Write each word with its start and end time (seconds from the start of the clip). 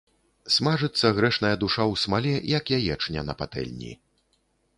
Смажыцца 0.53 1.11
грэшная 1.19 1.51
душа 1.63 1.81
ў 1.91 2.03
смале, 2.05 2.33
як 2.57 2.73
яечня 2.79 3.21
на 3.29 3.33
патэльні. 3.45 3.93